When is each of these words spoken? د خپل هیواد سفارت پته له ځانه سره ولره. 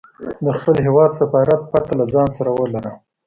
د 0.45 0.47
خپل 0.57 0.75
هیواد 0.85 1.11
سفارت 1.19 1.59
پته 1.71 1.93
له 1.99 2.05
ځانه 2.13 2.31
سره 2.37 2.49
ولره. 2.59 2.91